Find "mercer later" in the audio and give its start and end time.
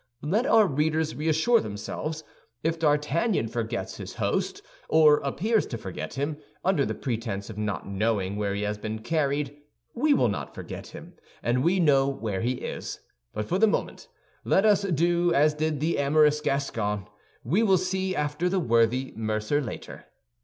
19.15-20.05